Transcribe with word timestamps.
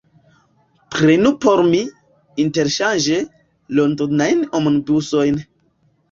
Prenu 0.93 1.31
por 1.43 1.59
mi, 1.73 1.81
interŝanĝe, 2.43 3.17
Londonajn 3.81 4.41
Omnibusojn. 4.61 5.39